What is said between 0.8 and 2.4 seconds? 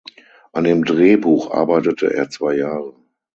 Drehbuch arbeitete er